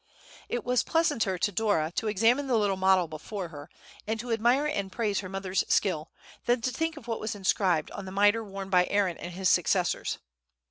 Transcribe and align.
It 0.49 0.65
was 0.65 0.81
pleasanter 0.81 1.37
to 1.37 1.51
Dora 1.51 1.91
to 1.97 2.07
examine 2.07 2.47
the 2.47 2.57
little 2.57 2.75
model 2.75 3.07
before 3.07 3.49
her, 3.49 3.69
and 4.07 4.19
to 4.19 4.31
admire 4.31 4.65
and 4.65 4.91
praise 4.91 5.19
her 5.19 5.29
mother's 5.29 5.63
skill, 5.71 6.09
than 6.47 6.61
to 6.61 6.71
think 6.71 6.97
of 6.97 7.07
what 7.07 7.19
was 7.19 7.35
inscribed 7.35 7.91
on 7.91 8.05
the 8.05 8.11
mitre 8.11 8.43
worn 8.43 8.71
by 8.71 8.85
Aaron 8.87 9.17
and 9.19 9.33
his 9.33 9.47
successors. 9.49 10.17